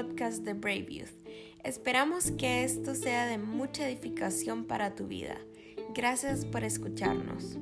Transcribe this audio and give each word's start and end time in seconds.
podcast 0.00 0.44
de 0.44 0.54
Brave 0.54 0.86
Youth. 0.88 1.28
Esperamos 1.62 2.30
que 2.30 2.64
esto 2.64 2.94
sea 2.94 3.26
de 3.26 3.36
mucha 3.36 3.86
edificación 3.86 4.64
para 4.64 4.94
tu 4.94 5.06
vida. 5.06 5.36
Gracias 5.94 6.46
por 6.46 6.64
escucharnos. 6.64 7.58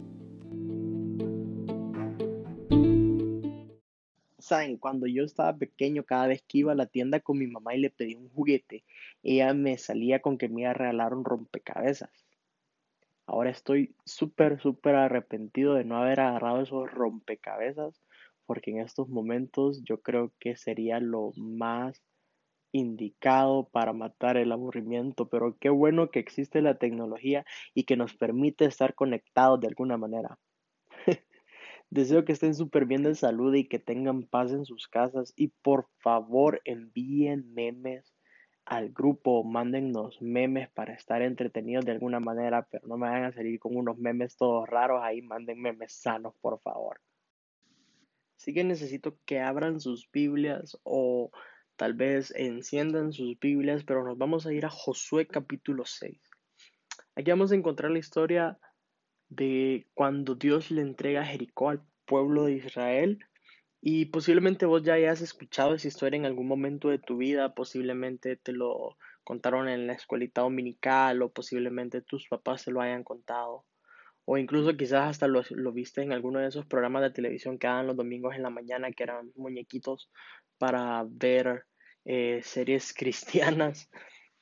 Saben, 4.38 4.76
cuando 4.76 5.08
yo 5.08 5.24
estaba 5.24 5.56
pequeño, 5.56 6.04
cada 6.04 6.28
vez 6.28 6.44
que 6.46 6.58
iba 6.58 6.70
a 6.70 6.76
la 6.76 6.86
tienda 6.86 7.18
con 7.18 7.38
mi 7.38 7.48
mamá 7.48 7.74
y 7.74 7.80
le 7.80 7.90
pedí 7.90 8.14
un 8.14 8.28
juguete, 8.28 8.84
ella 9.24 9.52
me 9.52 9.76
salía 9.76 10.20
con 10.20 10.38
que 10.38 10.48
me 10.48 10.60
iba 10.60 10.70
a 10.70 10.74
regalar 10.74 11.14
un 11.14 11.24
rompecabezas. 11.24 12.24
Ahora 13.26 13.50
estoy 13.50 13.96
súper, 14.04 14.60
súper 14.60 14.94
arrepentido 14.94 15.74
de 15.74 15.82
no 15.82 15.96
haber 15.96 16.20
agarrado 16.20 16.62
esos 16.62 16.88
rompecabezas 16.88 18.00
porque 18.46 18.70
en 18.70 18.78
estos 18.78 19.08
momentos 19.08 19.82
yo 19.82 20.02
creo 20.02 20.32
que 20.38 20.56
sería 20.56 21.00
lo 21.00 21.32
más 21.36 22.00
indicado 22.72 23.68
para 23.70 23.92
matar 23.92 24.36
el 24.36 24.52
aburrimiento, 24.52 25.28
pero 25.28 25.56
qué 25.58 25.70
bueno 25.70 26.10
que 26.10 26.18
existe 26.18 26.62
la 26.62 26.78
tecnología 26.78 27.44
y 27.74 27.84
que 27.84 27.96
nos 27.96 28.14
permite 28.14 28.64
estar 28.64 28.94
conectados 28.94 29.60
de 29.60 29.68
alguna 29.68 29.96
manera. 29.96 30.38
Deseo 31.90 32.24
que 32.24 32.32
estén 32.32 32.54
súper 32.54 32.84
bien 32.84 33.02
de 33.02 33.14
salud 33.14 33.54
y 33.54 33.64
que 33.64 33.78
tengan 33.78 34.22
paz 34.24 34.52
en 34.52 34.64
sus 34.64 34.88
casas 34.88 35.32
y 35.36 35.48
por 35.62 35.88
favor 35.98 36.60
envíen 36.64 37.52
memes 37.54 38.14
al 38.66 38.90
grupo, 38.90 39.44
mándennos 39.44 40.20
memes 40.20 40.68
para 40.70 40.92
estar 40.92 41.22
entretenidos 41.22 41.86
de 41.86 41.92
alguna 41.92 42.20
manera, 42.20 42.68
pero 42.70 42.86
no 42.86 42.98
me 42.98 43.08
vayan 43.08 43.24
a 43.24 43.32
salir 43.32 43.58
con 43.58 43.74
unos 43.74 43.96
memes 43.96 44.36
todos 44.36 44.68
raros 44.68 45.00
ahí, 45.02 45.22
manden 45.22 45.58
memes 45.58 45.94
sanos, 45.94 46.34
por 46.42 46.60
favor. 46.60 47.00
Así 48.36 48.52
que 48.52 48.64
necesito 48.64 49.18
que 49.24 49.40
abran 49.40 49.80
sus 49.80 50.10
Biblias 50.12 50.78
o 50.82 51.30
tal 51.78 51.94
vez 51.94 52.34
enciendan 52.36 53.12
sus 53.12 53.38
Biblias, 53.38 53.84
pero 53.84 54.04
nos 54.04 54.18
vamos 54.18 54.46
a 54.46 54.52
ir 54.52 54.66
a 54.66 54.70
Josué 54.70 55.28
capítulo 55.28 55.84
6. 55.86 56.20
Aquí 57.14 57.30
vamos 57.30 57.52
a 57.52 57.54
encontrar 57.54 57.92
la 57.92 58.00
historia 58.00 58.58
de 59.28 59.86
cuando 59.94 60.34
Dios 60.34 60.72
le 60.72 60.82
entrega 60.82 61.24
Jericó 61.24 61.70
al 61.70 61.82
pueblo 62.04 62.46
de 62.46 62.54
Israel. 62.54 63.20
Y 63.80 64.06
posiblemente 64.06 64.66
vos 64.66 64.82
ya 64.82 64.94
hayas 64.94 65.20
escuchado 65.20 65.74
esa 65.74 65.86
historia 65.86 66.18
en 66.18 66.26
algún 66.26 66.48
momento 66.48 66.88
de 66.88 66.98
tu 66.98 67.16
vida, 67.16 67.54
posiblemente 67.54 68.34
te 68.34 68.52
lo 68.52 68.98
contaron 69.22 69.68
en 69.68 69.86
la 69.86 69.92
escuelita 69.92 70.40
dominical 70.40 71.22
o 71.22 71.32
posiblemente 71.32 72.02
tus 72.02 72.26
papás 72.26 72.62
se 72.62 72.72
lo 72.72 72.80
hayan 72.80 73.04
contado 73.04 73.64
o 74.30 74.36
incluso 74.36 74.76
quizás 74.76 75.08
hasta 75.08 75.26
lo, 75.26 75.42
viste 75.72 76.02
en 76.02 76.12
alguno 76.12 76.38
de 76.38 76.48
esos 76.48 76.66
programas 76.66 77.00
de 77.00 77.12
televisión 77.12 77.58
que 77.58 77.66
daban 77.66 77.86
los 77.86 77.96
domingos 77.96 78.34
en 78.34 78.42
la 78.42 78.50
mañana, 78.50 78.92
que 78.92 79.04
eran 79.04 79.32
muñequitos 79.36 80.10
para 80.58 81.02
ver 81.08 81.64
eh, 82.08 82.40
series 82.42 82.92
cristianas 82.96 83.90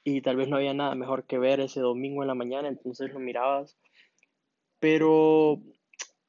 y 0.04 0.22
tal 0.22 0.36
vez 0.36 0.48
no 0.48 0.56
había 0.56 0.72
nada 0.72 0.94
mejor 0.94 1.26
que 1.26 1.38
ver 1.38 1.60
ese 1.60 1.80
domingo 1.80 2.22
en 2.22 2.28
la 2.28 2.34
mañana, 2.34 2.68
entonces 2.68 3.12
lo 3.12 3.18
mirabas. 3.18 3.76
Pero 4.78 5.60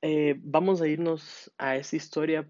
eh, 0.01 0.35
vamos 0.39 0.81
a 0.81 0.87
irnos 0.87 1.53
a 1.57 1.75
esa 1.75 1.95
historia 1.95 2.49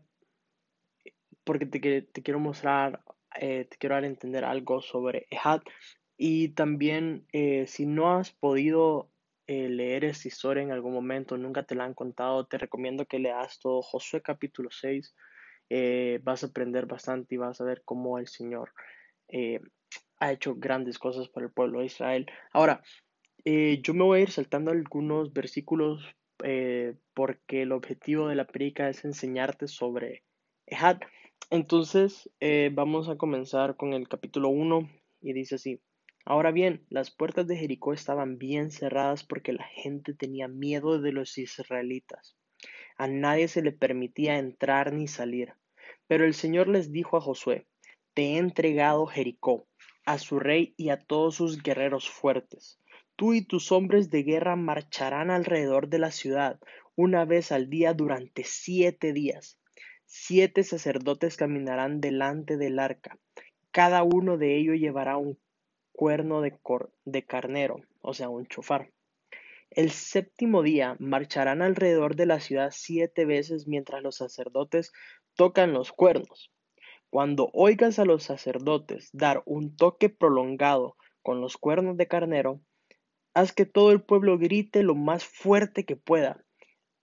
porque 1.43 1.65
te, 1.65 2.01
te 2.01 2.23
quiero 2.23 2.39
mostrar, 2.39 3.03
eh, 3.39 3.65
te 3.69 3.77
quiero 3.77 3.95
dar 3.95 4.05
a 4.05 4.07
entender 4.07 4.45
algo 4.45 4.81
sobre 4.81 5.27
Ehad. 5.29 5.61
Y 6.17 6.49
también, 6.49 7.27
si 7.67 7.85
no 7.85 8.17
has 8.17 8.31
podido 8.31 9.11
eh, 9.49 9.69
leer 9.69 10.03
esta 10.03 10.27
historia 10.27 10.61
en 10.61 10.73
algún 10.73 10.93
momento, 10.93 11.37
nunca 11.37 11.63
te 11.63 11.73
la 11.73 11.85
han 11.85 11.93
contado, 11.93 12.45
te 12.47 12.57
recomiendo 12.57 13.05
que 13.05 13.17
leas 13.17 13.59
todo 13.59 13.81
Josué 13.81 14.21
capítulo 14.21 14.69
6. 14.69 15.15
Eh, 15.69 16.19
vas 16.23 16.43
a 16.43 16.47
aprender 16.47 16.85
bastante 16.85 17.35
y 17.35 17.37
vas 17.37 17.59
a 17.59 17.65
ver 17.65 17.81
cómo 17.83 18.17
el 18.17 18.27
Señor 18.27 18.71
eh, 19.27 19.59
ha 20.19 20.31
hecho 20.31 20.55
grandes 20.55 20.97
cosas 20.99 21.29
para 21.29 21.45
el 21.45 21.51
pueblo 21.51 21.79
de 21.79 21.85
Israel. 21.85 22.27
Ahora, 22.53 22.81
yo 23.45 23.93
me 23.93 24.03
voy 24.03 24.19
a 24.19 24.23
ir 24.23 24.31
saltando 24.31 24.71
algunos 24.71 25.31
versículos 25.31 26.03
porque 27.13 27.61
el 27.61 27.71
objetivo 27.71 28.27
de 28.27 28.35
la 28.35 28.45
predica 28.45 28.89
es 28.89 29.05
enseñarte 29.05 29.69
sobre 29.69 30.23
Ehad. 30.65 30.99
Entonces, 31.49 32.29
vamos 32.73 33.07
a 33.07 33.15
comenzar 33.15 33.77
con 33.77 33.93
el 33.93 34.09
capítulo 34.09 34.49
1 34.49 34.89
y 35.21 35.31
dice 35.31 35.55
así. 35.55 35.81
Ahora 36.25 36.51
bien, 36.51 36.85
las 36.89 37.09
puertas 37.09 37.47
de 37.47 37.55
Jericó 37.55 37.93
estaban 37.93 38.37
bien 38.37 38.69
cerradas 38.69 39.23
porque 39.23 39.53
la 39.53 39.63
gente 39.63 40.13
tenía 40.13 40.49
miedo 40.49 40.99
de 40.99 41.13
los 41.13 41.37
israelitas. 41.37 42.35
A 42.97 43.07
nadie 43.07 43.47
se 43.47 43.61
le 43.61 43.71
permitía 43.71 44.39
entrar 44.39 44.91
ni 44.91 45.07
salir. 45.07 45.53
Pero 46.07 46.25
el 46.25 46.33
Señor 46.33 46.67
les 46.67 46.91
dijo 46.91 47.17
a 47.17 47.21
Josué, 47.21 47.67
Te 48.13 48.23
he 48.23 48.37
entregado 48.37 49.05
Jericó, 49.05 49.67
a 50.05 50.17
su 50.17 50.39
rey 50.39 50.73
y 50.77 50.89
a 50.89 50.97
todos 50.97 51.35
sus 51.35 51.61
guerreros 51.61 52.09
fuertes. 52.09 52.79
Tú 53.15 53.33
y 53.33 53.41
tus 53.41 53.71
hombres 53.71 54.09
de 54.09 54.23
guerra 54.23 54.55
marcharán 54.55 55.31
alrededor 55.31 55.89
de 55.89 55.99
la 55.99 56.11
ciudad 56.11 56.59
una 56.95 57.25
vez 57.25 57.51
al 57.51 57.69
día 57.69 57.93
durante 57.93 58.43
siete 58.43 59.13
días. 59.13 59.59
Siete 60.05 60.63
sacerdotes 60.63 61.35
caminarán 61.35 61.99
delante 61.99 62.57
del 62.57 62.79
arca. 62.79 63.19
Cada 63.71 64.03
uno 64.03 64.37
de 64.37 64.57
ellos 64.57 64.77
llevará 64.77 65.17
un 65.17 65.37
cuerno 65.91 66.41
de, 66.41 66.57
de 67.05 67.25
carnero, 67.25 67.81
o 68.01 68.13
sea, 68.13 68.29
un 68.29 68.47
chofar. 68.47 68.91
El 69.69 69.91
séptimo 69.91 70.63
día 70.63 70.95
marcharán 70.99 71.61
alrededor 71.61 72.15
de 72.15 72.25
la 72.25 72.39
ciudad 72.39 72.71
siete 72.73 73.25
veces 73.25 73.67
mientras 73.67 74.01
los 74.01 74.15
sacerdotes 74.15 74.91
tocan 75.35 75.73
los 75.73 75.91
cuernos. 75.91 76.51
Cuando 77.09 77.49
oigas 77.53 77.99
a 77.99 78.05
los 78.05 78.23
sacerdotes 78.23 79.09
dar 79.13 79.43
un 79.45 79.75
toque 79.75 80.09
prolongado 80.09 80.95
con 81.21 81.41
los 81.41 81.57
cuernos 81.57 81.97
de 81.97 82.07
carnero, 82.07 82.61
haz 83.33 83.53
que 83.53 83.65
todo 83.65 83.91
el 83.91 84.01
pueblo 84.01 84.37
grite 84.37 84.83
lo 84.83 84.95
más 84.95 85.25
fuerte 85.25 85.85
que 85.85 85.95
pueda. 85.95 86.43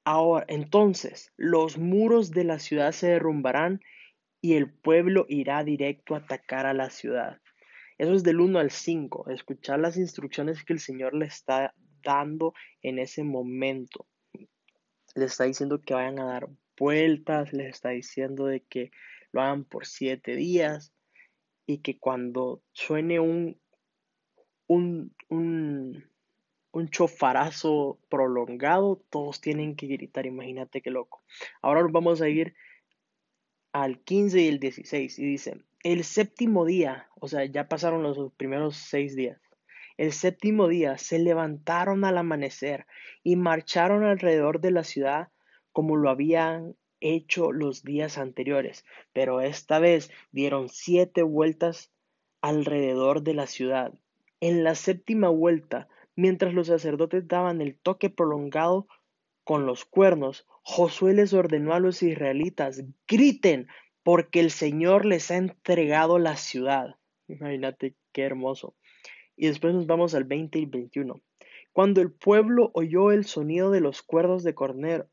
Ahora, 0.04 0.44
entonces, 0.48 1.32
los 1.36 1.78
muros 1.78 2.30
de 2.30 2.44
la 2.44 2.58
ciudad 2.58 2.92
se 2.92 3.08
derrumbarán 3.08 3.80
y 4.40 4.54
el 4.54 4.72
pueblo 4.72 5.26
irá 5.28 5.64
directo 5.64 6.14
a 6.14 6.18
atacar 6.18 6.66
a 6.66 6.74
la 6.74 6.90
ciudad. 6.90 7.40
Eso 7.96 8.12
es 8.12 8.24
del 8.24 8.40
1 8.40 8.58
al 8.58 8.70
5, 8.70 9.30
escuchar 9.30 9.78
las 9.78 9.96
instrucciones 9.96 10.64
que 10.64 10.72
el 10.72 10.80
Señor 10.80 11.14
le 11.14 11.26
está 11.26 11.74
dando 12.04 12.54
en 12.82 12.98
ese 12.98 13.24
momento. 13.24 14.06
Le 15.14 15.24
está 15.24 15.44
diciendo 15.44 15.80
que 15.80 15.94
vayan 15.94 16.18
a 16.18 16.24
dar 16.24 16.48
vueltas, 16.76 17.52
les 17.52 17.68
está 17.68 17.90
diciendo 17.90 18.46
de 18.46 18.60
que 18.60 18.90
lo 19.32 19.42
hagan 19.42 19.64
por 19.64 19.86
siete 19.86 20.36
días 20.36 20.92
y 21.66 21.78
que 21.78 21.98
cuando 21.98 22.62
suene 22.72 23.20
un, 23.20 23.60
un, 24.66 25.14
un, 25.28 26.04
un 26.72 26.88
chofarazo 26.88 28.00
prolongado, 28.08 29.02
todos 29.10 29.40
tienen 29.40 29.76
que 29.76 29.86
gritar, 29.86 30.26
imagínate 30.26 30.82
qué 30.82 30.90
loco. 30.90 31.22
Ahora 31.62 31.86
vamos 31.90 32.20
a 32.20 32.28
ir 32.28 32.54
al 33.72 34.00
15 34.00 34.40
y 34.40 34.48
el 34.48 34.60
16 34.60 35.18
y 35.18 35.24
dice, 35.24 35.60
el 35.82 36.04
séptimo 36.04 36.64
día, 36.64 37.08
o 37.20 37.28
sea, 37.28 37.44
ya 37.44 37.68
pasaron 37.68 38.02
los 38.02 38.32
primeros 38.34 38.76
seis 38.76 39.14
días. 39.14 39.40
El 39.96 40.12
séptimo 40.12 40.66
día 40.66 40.98
se 40.98 41.18
levantaron 41.18 42.04
al 42.04 42.18
amanecer 42.18 42.86
y 43.22 43.36
marcharon 43.36 44.04
alrededor 44.04 44.60
de 44.60 44.72
la 44.72 44.82
ciudad 44.82 45.28
como 45.72 45.96
lo 45.96 46.10
habían 46.10 46.76
hecho 47.00 47.52
los 47.52 47.84
días 47.84 48.18
anteriores, 48.18 48.84
pero 49.12 49.40
esta 49.40 49.78
vez 49.78 50.10
dieron 50.32 50.68
siete 50.68 51.22
vueltas 51.22 51.92
alrededor 52.40 53.22
de 53.22 53.34
la 53.34 53.46
ciudad. 53.46 53.92
En 54.40 54.64
la 54.64 54.74
séptima 54.74 55.28
vuelta, 55.28 55.88
mientras 56.16 56.54
los 56.54 56.68
sacerdotes 56.68 57.28
daban 57.28 57.60
el 57.60 57.76
toque 57.76 58.10
prolongado 58.10 58.86
con 59.44 59.66
los 59.66 59.84
cuernos, 59.84 60.46
Josué 60.62 61.14
les 61.14 61.34
ordenó 61.34 61.74
a 61.74 61.80
los 61.80 62.02
israelitas, 62.02 62.82
griten, 63.06 63.68
porque 64.02 64.40
el 64.40 64.50
Señor 64.50 65.04
les 65.04 65.30
ha 65.30 65.36
entregado 65.36 66.18
la 66.18 66.36
ciudad. 66.36 66.96
Imagínate 67.28 67.96
qué 68.12 68.22
hermoso. 68.22 68.74
Y 69.36 69.48
después 69.48 69.74
nos 69.74 69.86
vamos 69.86 70.14
al 70.14 70.24
20 70.24 70.58
y 70.58 70.66
21. 70.66 71.20
Cuando 71.72 72.00
el 72.00 72.12
pueblo 72.12 72.70
oyó 72.74 73.10
el 73.10 73.24
sonido 73.24 73.70
de 73.70 73.80
los 73.80 74.02
cuerdos 74.02 74.44
de, 74.44 74.54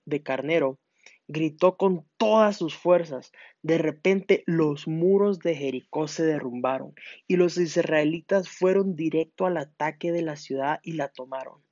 de 0.05 0.23
carnero, 0.23 0.79
gritó 1.27 1.77
con 1.77 2.05
todas 2.17 2.57
sus 2.57 2.75
fuerzas. 2.75 3.31
De 3.61 3.77
repente 3.77 4.43
los 4.45 4.87
muros 4.87 5.39
de 5.39 5.55
Jericó 5.55 6.07
se 6.07 6.23
derrumbaron 6.23 6.93
y 7.27 7.37
los 7.37 7.57
israelitas 7.57 8.49
fueron 8.49 8.95
directo 8.95 9.45
al 9.45 9.57
ataque 9.57 10.11
de 10.11 10.21
la 10.21 10.35
ciudad 10.35 10.79
y 10.83 10.93
la 10.93 11.07
tomaron. 11.07 11.63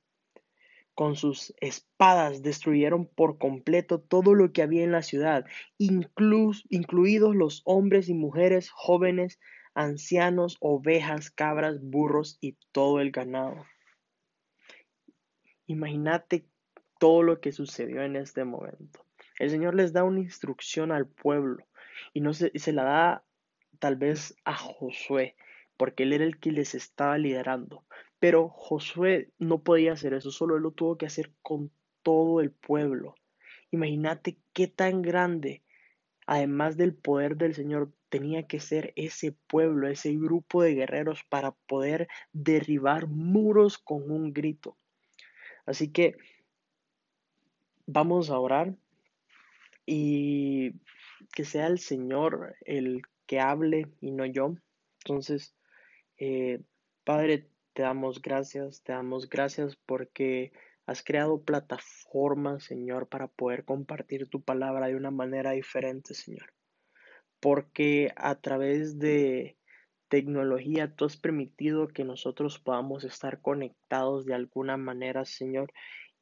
Con 0.94 1.16
sus 1.16 1.54
espadas 1.60 2.42
destruyeron 2.42 3.06
por 3.06 3.38
completo 3.38 4.00
todo 4.00 4.34
lo 4.34 4.52
que 4.52 4.62
había 4.62 4.82
en 4.82 4.92
la 4.92 5.02
ciudad, 5.02 5.44
incluidos 5.78 7.36
los 7.36 7.62
hombres 7.64 8.08
y 8.08 8.14
mujeres, 8.14 8.70
jóvenes, 8.70 9.38
ancianos, 9.80 10.56
ovejas, 10.60 11.30
cabras, 11.30 11.80
burros 11.80 12.36
y 12.40 12.58
todo 12.72 13.00
el 13.00 13.10
ganado. 13.10 13.64
Imagínate 15.66 16.46
todo 16.98 17.22
lo 17.22 17.40
que 17.40 17.52
sucedió 17.52 18.02
en 18.02 18.16
este 18.16 18.44
momento. 18.44 19.04
El 19.38 19.50
Señor 19.50 19.74
les 19.74 19.92
da 19.92 20.04
una 20.04 20.20
instrucción 20.20 20.92
al 20.92 21.06
pueblo 21.08 21.66
y 22.12 22.20
no 22.20 22.34
se, 22.34 22.52
la 22.72 22.84
da 22.84 23.24
tal 23.78 23.96
vez 23.96 24.36
a 24.44 24.54
Josué, 24.54 25.34
porque 25.78 26.02
él 26.02 26.12
era 26.12 26.24
el 26.24 26.38
que 26.38 26.52
les 26.52 26.74
estaba 26.74 27.16
liderando. 27.16 27.86
Pero 28.18 28.50
Josué 28.50 29.32
no 29.38 29.62
podía 29.62 29.94
hacer 29.94 30.12
eso, 30.12 30.30
solo 30.30 30.56
él 30.56 30.62
lo 30.62 30.72
tuvo 30.72 30.98
que 30.98 31.06
hacer 31.06 31.32
con 31.40 31.72
todo 32.02 32.42
el 32.42 32.50
pueblo. 32.50 33.14
Imagínate 33.70 34.36
qué 34.52 34.66
tan 34.66 35.00
grande, 35.00 35.62
además 36.26 36.76
del 36.76 36.94
poder 36.94 37.36
del 37.36 37.54
Señor, 37.54 37.92
tenía 38.10 38.46
que 38.46 38.60
ser 38.60 38.92
ese 38.96 39.32
pueblo, 39.46 39.88
ese 39.88 40.12
grupo 40.16 40.62
de 40.62 40.74
guerreros 40.74 41.24
para 41.24 41.52
poder 41.52 42.08
derribar 42.32 43.06
muros 43.06 43.78
con 43.78 44.10
un 44.10 44.32
grito. 44.32 44.76
Así 45.64 45.90
que 45.92 46.16
vamos 47.86 48.30
a 48.30 48.38
orar 48.38 48.74
y 49.86 50.72
que 51.32 51.44
sea 51.44 51.66
el 51.68 51.78
Señor 51.78 52.56
el 52.64 53.02
que 53.26 53.40
hable 53.40 53.86
y 54.00 54.10
no 54.10 54.26
yo. 54.26 54.56
Entonces, 55.04 55.54
eh, 56.18 56.60
Padre, 57.04 57.48
te 57.72 57.82
damos 57.82 58.20
gracias, 58.20 58.82
te 58.82 58.92
damos 58.92 59.28
gracias 59.28 59.76
porque 59.86 60.52
has 60.86 61.02
creado 61.02 61.42
plataformas, 61.42 62.64
Señor, 62.64 63.08
para 63.08 63.28
poder 63.28 63.64
compartir 63.64 64.28
tu 64.28 64.42
palabra 64.42 64.88
de 64.88 64.96
una 64.96 65.12
manera 65.12 65.52
diferente, 65.52 66.14
Señor. 66.14 66.52
Porque 67.40 68.12
a 68.16 68.36
través 68.36 68.98
de 68.98 69.56
tecnología 70.08 70.94
tú 70.94 71.06
has 71.06 71.16
permitido 71.16 71.88
que 71.88 72.04
nosotros 72.04 72.58
podamos 72.58 73.04
estar 73.04 73.40
conectados 73.40 74.26
de 74.26 74.34
alguna 74.34 74.76
manera, 74.76 75.24
Señor, 75.24 75.72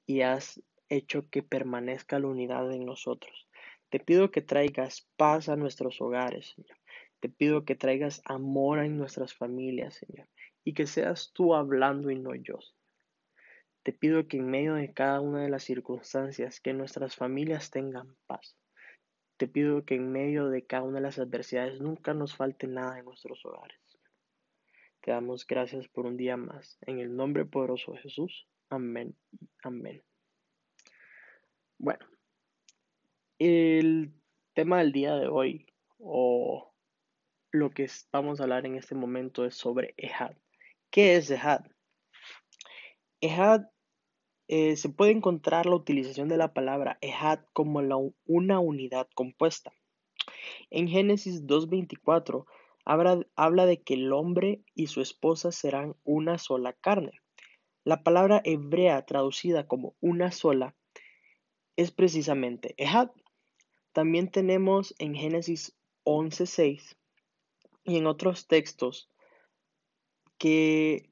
y 0.07 0.21
has 0.21 0.63
hecho 0.89 1.29
que 1.31 1.43
permanezca 1.43 2.19
la 2.19 2.29
unidad 2.29 2.71
en 2.73 2.85
nosotros. 2.85 3.49
Te 3.91 3.99
pido 3.99 4.31
que 4.31 4.43
traigas 4.43 5.09
paz 5.17 5.49
a 5.49 5.57
nuestros 5.57 6.01
hogares, 6.01 6.55
Señor. 6.55 6.79
Te 7.21 7.29
pido 7.29 7.65
que 7.65 7.75
traigas 7.75 8.23
amor 8.25 8.79
en 8.81 8.97
nuestras 8.97 9.35
familias, 9.35 9.95
Señor, 9.95 10.29
y 10.63 10.75
que 10.75 10.87
seas 10.87 11.33
tú 11.33 11.55
hablando 11.55 12.11
y 12.11 12.19
no 12.19 12.35
yo. 12.35 12.59
Te 13.83 13.93
pido 13.93 14.29
que 14.29 14.37
en 14.37 14.51
medio 14.51 14.75
de 14.75 14.93
cada 14.93 15.21
una 15.21 15.43
de 15.43 15.49
las 15.49 15.65
circunstancias, 15.65 16.61
que 16.61 16.75
nuestras 16.75 17.17
familias 17.17 17.71
tengan 17.71 18.15
paz. 18.27 18.57
Te 19.39 19.47
pido 19.47 19.85
que 19.85 19.95
en 19.95 20.11
medio 20.11 20.49
de 20.49 20.67
cada 20.67 20.83
una 20.83 20.97
de 20.97 21.03
las 21.03 21.19
adversidades 21.21 21.81
nunca 21.81 22.13
nos 22.13 22.35
falte 22.35 22.67
nada 22.67 22.99
en 22.99 23.05
nuestros 23.05 23.45
hogares. 23.47 23.79
Te 25.01 25.13
damos 25.13 25.47
gracias 25.47 25.87
por 25.87 26.07
un 26.07 26.17
día 26.17 26.37
más. 26.37 26.77
En 26.83 26.99
el 26.99 27.15
nombre 27.15 27.45
poderoso 27.45 27.93
de 27.93 27.99
Jesús. 28.01 28.49
Amén. 28.69 29.17
Amén. 29.63 30.03
Bueno, 31.79 32.05
el 33.39 34.13
tema 34.55 34.79
del 34.79 34.91
día 34.91 35.15
de 35.15 35.29
hoy, 35.29 35.67
o 35.99 36.75
lo 37.53 37.71
que 37.71 37.89
vamos 38.11 38.41
a 38.41 38.43
hablar 38.43 38.67
en 38.67 38.75
este 38.75 38.97
momento, 38.97 39.45
es 39.45 39.55
sobre 39.55 39.95
Ehad. 39.97 40.37
¿Qué 40.91 41.15
es 41.15 41.31
Ehad? 41.31 41.65
Ehad 43.21 43.67
eh, 44.49 44.77
se 44.77 44.89
puede 44.89 45.13
encontrar 45.13 45.67
la 45.67 45.77
utilización 45.77 46.29
de 46.29 46.39
la 46.39 46.55
palabra 46.55 46.99
Ehad 47.03 47.41
como 47.53 47.81
una 48.25 48.59
unidad 48.59 49.07
compuesta. 49.15 49.73
En 50.71 50.89
Génesis 50.89 51.47
2.24 51.47 52.47
habla, 52.87 53.21
habla 53.37 53.67
de 53.67 53.83
que 53.83 53.95
el 53.95 54.13
hombre 54.13 54.63
y 54.75 54.87
su 54.87 55.03
esposa 55.03 55.53
serán 55.53 55.97
una 56.03 56.39
sola 56.39 56.73
carne. 56.73 57.13
La 57.85 58.03
palabra 58.03 58.41
hebrea 58.45 59.05
traducida 59.05 59.67
como 59.67 59.95
una 60.01 60.33
sola 60.33 60.75
es 61.77 61.91
precisamente 61.91 62.75
Ehad. 62.79 63.11
También 63.93 64.31
tenemos 64.31 64.95
en 64.99 65.15
Génesis 65.15 65.77
11.6 66.05 66.97
y 67.85 67.99
en 67.99 68.07
otros 68.07 68.47
textos 68.47 69.11
que 70.39 71.11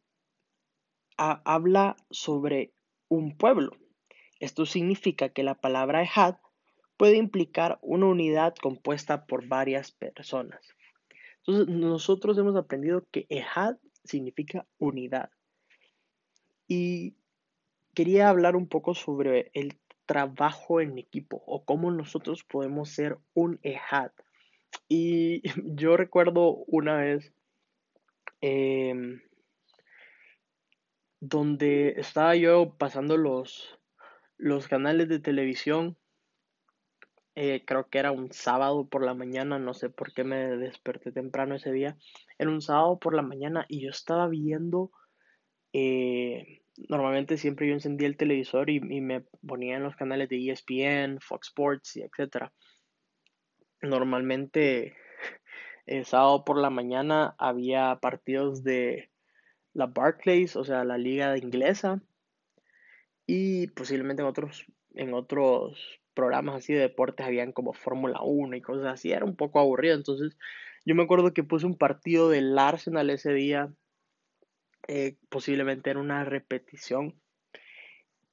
habla 1.16 1.96
sobre 2.10 2.72
un 3.08 3.36
pueblo. 3.36 3.70
Esto 4.40 4.66
significa 4.66 5.30
que 5.30 5.42
la 5.42 5.54
palabra 5.54 6.02
Ehad 6.02 6.36
puede 6.96 7.16
implicar 7.16 7.78
una 7.82 8.06
unidad 8.06 8.54
compuesta 8.54 9.26
por 9.26 9.46
varias 9.46 9.92
personas. 9.92 10.60
Entonces, 11.38 11.74
nosotros 11.74 12.36
hemos 12.38 12.56
aprendido 12.56 13.06
que 13.10 13.26
Ehad 13.28 13.76
significa 14.04 14.66
unidad. 14.78 15.30
Y 16.68 17.14
quería 17.94 18.28
hablar 18.28 18.56
un 18.56 18.68
poco 18.68 18.94
sobre 18.94 19.50
el 19.54 19.78
trabajo 20.06 20.80
en 20.80 20.98
equipo 20.98 21.42
o 21.46 21.64
cómo 21.64 21.90
nosotros 21.90 22.44
podemos 22.44 22.90
ser 22.90 23.18
un 23.34 23.58
EHAD. 23.62 24.12
Y 24.88 25.42
yo 25.74 25.96
recuerdo 25.96 26.56
una 26.66 26.96
vez 26.96 27.32
em, 28.40 29.20
donde 31.28 31.94
estaba 31.96 32.36
yo 32.36 32.74
pasando 32.78 33.16
los, 33.16 33.78
los 34.36 34.68
canales 34.68 35.08
de 35.08 35.18
televisión. 35.18 35.96
Eh, 37.34 37.64
creo 37.66 37.88
que 37.90 37.98
era 37.98 38.12
un 38.12 38.32
sábado 38.32 38.88
por 38.88 39.04
la 39.04 39.12
mañana, 39.12 39.58
no 39.58 39.74
sé 39.74 39.90
por 39.90 40.14
qué 40.14 40.24
me 40.24 40.56
desperté 40.56 41.12
temprano 41.12 41.54
ese 41.54 41.72
día. 41.72 41.98
Era 42.38 42.50
un 42.50 42.62
sábado 42.62 42.98
por 42.98 43.14
la 43.14 43.22
mañana 43.22 43.66
y 43.68 43.82
yo 43.82 43.90
estaba 43.90 44.26
viendo 44.28 44.90
eh, 45.78 46.62
normalmente 46.88 47.36
siempre 47.36 47.68
yo 47.68 47.74
encendía 47.74 48.08
el 48.08 48.16
televisor 48.16 48.70
y, 48.70 48.80
me 48.80 49.22
ponía 49.46 49.76
en 49.76 49.82
los 49.82 49.96
canales 49.96 50.28
de 50.28 50.50
ESPN, 50.50 51.20
Fox 51.20 51.48
Sports 51.48 51.96
y 51.96 52.02
etc. 52.02 52.50
Normalmente 53.82 54.94
el 55.86 56.04
sábado 56.04 56.44
por 56.44 56.58
la 56.58 56.70
mañana 56.70 57.34
había 57.38 57.98
partidos 58.00 58.62
de 58.62 59.10
la 59.76 59.86
Barclays, 59.86 60.56
o 60.56 60.64
sea, 60.64 60.84
la 60.84 60.96
liga 60.96 61.36
inglesa, 61.36 62.00
y 63.26 63.66
posiblemente 63.68 64.22
en 64.22 64.28
otros, 64.28 64.66
en 64.94 65.12
otros 65.12 66.00
programas 66.14 66.56
así 66.56 66.72
de 66.72 66.80
deportes 66.80 67.26
habían 67.26 67.52
como 67.52 67.74
Fórmula 67.74 68.20
1 68.22 68.56
y 68.56 68.62
cosas 68.62 68.86
así, 68.86 69.12
era 69.12 69.26
un 69.26 69.36
poco 69.36 69.60
aburrido, 69.60 69.94
entonces 69.94 70.38
yo 70.86 70.94
me 70.94 71.02
acuerdo 71.02 71.34
que 71.34 71.44
puse 71.44 71.66
un 71.66 71.76
partido 71.76 72.30
del 72.30 72.58
Arsenal 72.58 73.10
ese 73.10 73.34
día 73.34 73.70
eh, 74.88 75.18
posiblemente 75.28 75.90
era 75.90 76.00
una 76.00 76.24
repetición, 76.24 77.20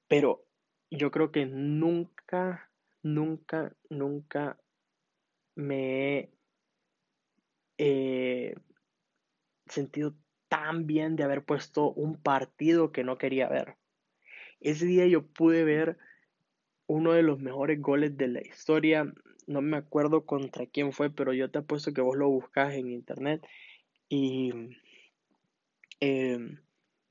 pero 0.07 0.45
yo 0.91 1.11
creo 1.11 1.31
que 1.31 1.45
nunca, 1.45 2.69
nunca, 3.01 3.75
nunca 3.89 4.57
me 5.55 6.19
he 6.19 6.29
eh, 7.79 8.55
sentido 9.67 10.15
tan 10.53 10.85
bien 10.85 11.15
de 11.15 11.23
haber 11.23 11.43
puesto 11.43 11.91
un 11.91 12.21
partido 12.21 12.91
que 12.91 13.03
no 13.03 13.17
quería 13.17 13.49
ver. 13.49 13.77
Ese 14.59 14.85
día 14.85 15.07
yo 15.07 15.25
pude 15.25 15.63
ver 15.63 15.97
uno 16.85 17.13
de 17.13 17.23
los 17.23 17.39
mejores 17.39 17.81
goles 17.81 18.17
de 18.17 18.27
la 18.27 18.41
historia. 18.41 19.11
No 19.47 19.63
me 19.63 19.77
acuerdo 19.77 20.27
contra 20.27 20.67
quién 20.67 20.93
fue, 20.93 21.09
pero 21.09 21.33
yo 21.33 21.49
te 21.49 21.57
apuesto 21.57 21.91
que 21.91 22.01
vos 22.01 22.15
lo 22.15 22.29
buscas 22.29 22.75
en 22.75 22.91
internet 22.91 23.43
y 24.09 24.51
Em, 26.05 26.57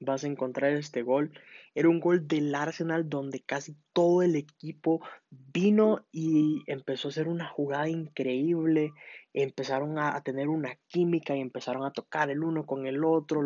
vas 0.03 0.25
a 0.25 0.27
encontrar 0.27 0.73
este 0.73 1.03
gol. 1.03 1.33
Era 1.75 1.89
un 1.89 2.01
gol 2.01 2.29
del 2.29 2.55
Arsenal 2.55 3.09
donde 3.09 3.41
casi 3.41 3.77
todo 3.93 4.23
el 4.23 4.37
equipo 4.37 5.01
vino 5.31 6.05
y 6.13 6.63
empezó 6.67 7.09
a 7.09 7.11
hacer 7.11 7.29
una 7.29 7.49
jugada 7.49 7.89
increíble. 7.89 8.93
Empezaron 9.33 9.99
a, 9.99 10.21
tener 10.23 10.49
una 10.49 10.79
química 10.89 11.35
y 11.37 11.41
empezaron 11.41 11.85
a 11.85 11.93
tocar 11.93 12.31
el 12.31 12.43
uno 12.45 12.67
con 12.67 12.87
el 12.87 13.05
otro, 13.05 13.43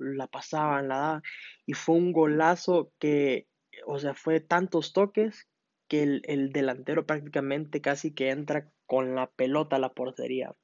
la 0.00 0.26
pasaban, 0.26 0.88
la 0.88 0.98
daban. 0.98 1.22
Y 1.66 1.74
fue 1.74 1.96
un 1.96 2.12
golazo 2.12 2.92
que, 2.98 3.46
o 3.86 3.98
sea, 3.98 4.14
fue 4.14 4.40
tantos 4.40 4.92
toques 4.92 5.48
que 5.88 6.02
el, 6.02 6.22
el 6.24 6.52
delantero 6.52 7.06
prácticamente 7.06 7.80
casi 7.80 8.12
que 8.14 8.30
entra 8.30 8.70
con 8.86 9.14
la 9.14 9.30
pelota 9.30 9.76
a 9.76 9.80
la 9.80 9.92
portería. 9.92 10.54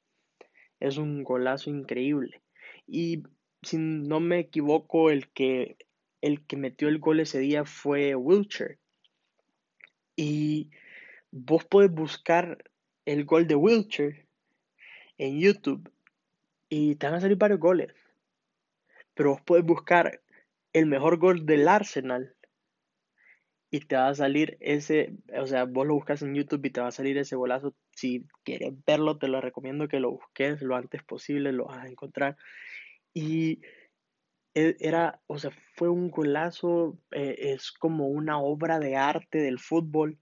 Es 0.79 0.97
un 0.97 1.23
golazo 1.23 1.69
increíble. 1.69 2.41
Y 2.87 3.23
si 3.65 3.77
no 3.77 4.19
me 4.19 4.39
equivoco, 4.39 5.09
el 5.09 5.29
que, 5.29 5.77
el 6.21 6.45
que 6.45 6.57
metió 6.57 6.87
el 6.87 6.99
gol 6.99 7.19
ese 7.19 7.39
día 7.39 7.65
fue 7.65 8.15
Wilcher. 8.15 8.79
Y 10.15 10.71
vos 11.31 11.65
podés 11.65 11.91
buscar 11.91 12.63
el 13.05 13.25
gol 13.25 13.47
de 13.47 13.55
Wilcher 13.55 14.27
en 15.17 15.39
YouTube 15.39 15.91
y 16.69 16.95
te 16.95 17.07
van 17.07 17.15
a 17.15 17.21
salir 17.21 17.37
varios 17.37 17.59
goles. 17.59 17.93
Pero 19.13 19.31
vos 19.31 19.41
podés 19.41 19.65
buscar 19.65 20.21
el 20.73 20.85
mejor 20.85 21.17
gol 21.17 21.45
del 21.45 21.67
Arsenal 21.67 22.35
y 23.71 23.81
te 23.81 23.95
va 23.95 24.09
a 24.09 24.15
salir 24.15 24.57
ese, 24.61 25.13
o 25.37 25.47
sea, 25.47 25.65
vos 25.65 25.85
lo 25.85 25.95
buscas 25.95 26.21
en 26.21 26.33
YouTube 26.33 26.65
y 26.65 26.69
te 26.69 26.81
va 26.81 26.87
a 26.87 26.91
salir 26.91 27.17
ese 27.17 27.35
golazo. 27.35 27.75
Si 27.91 28.25
quieres 28.43 28.73
verlo, 28.85 29.17
te 29.17 29.27
lo 29.27 29.41
recomiendo 29.41 29.87
que 29.87 29.99
lo 29.99 30.11
busques 30.11 30.61
lo 30.61 30.75
antes 30.75 31.03
posible, 31.03 31.51
lo 31.51 31.65
vas 31.65 31.83
a 31.83 31.87
encontrar. 31.87 32.37
Y 33.15 33.61
e, 34.53 34.75
era, 34.79 35.21
o 35.25 35.39
sea, 35.39 35.51
fue 35.75 35.89
un 35.89 36.11
golazo, 36.11 36.99
eh, 37.11 37.35
es 37.53 37.71
como 37.71 38.09
una 38.09 38.39
obra 38.39 38.77
de 38.77 38.97
arte 38.97 39.39
del 39.39 39.57
fútbol. 39.57 40.19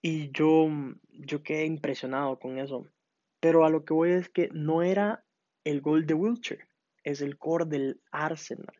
Y 0.00 0.30
yo, 0.30 0.68
yo 1.08 1.42
quedé 1.42 1.64
impresionado 1.64 2.38
con 2.38 2.58
eso. 2.58 2.86
Pero 3.40 3.64
a 3.64 3.70
lo 3.70 3.84
que 3.84 3.94
voy 3.94 4.10
es 4.12 4.28
que 4.28 4.50
no 4.52 4.82
era 4.82 5.24
el 5.64 5.80
gol 5.80 6.06
de 6.06 6.14
Wiltshire, 6.14 6.68
es 7.02 7.22
el 7.22 7.38
core 7.38 7.64
del 7.64 8.00
Arsenal. 8.12 8.74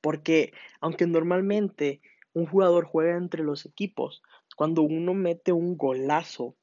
Porque 0.00 0.52
aunque 0.80 1.06
normalmente 1.06 2.00
un 2.32 2.46
jugador 2.46 2.84
juega 2.84 3.16
entre 3.16 3.42
los 3.42 3.66
equipos, 3.66 4.22
cuando 4.56 4.82
uno 4.82 5.14
mete 5.14 5.52
un 5.52 5.76
golazo, 5.76 6.56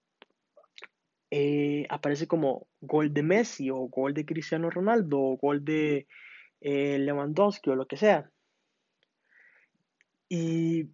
eh, 1.32 1.86
aparece 1.89 2.27
como 2.27 2.67
gol 2.82 3.13
de 3.13 3.24
Messi 3.24 3.70
o 3.70 3.77
gol 3.88 4.13
de 4.13 4.25
Cristiano 4.25 4.70
Ronaldo 4.70 5.20
o 5.20 5.38
gol 5.38 5.65
de 5.65 6.08
eh, 6.62 6.98
Lewandowski 7.00 7.70
o 7.70 7.75
lo 7.75 7.88
que 7.88 7.98
sea. 7.98 8.32
Y 10.29 10.89